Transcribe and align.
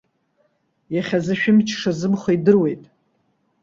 Иахьазы 0.95 1.33
шәымч 1.39 1.69
шазымхо 1.81 2.31
идыруеит. 2.35 2.83